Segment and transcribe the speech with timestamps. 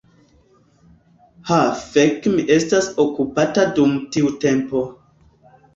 [1.49, 4.89] "Ha fek' mi estas okupata dum tiu tempo"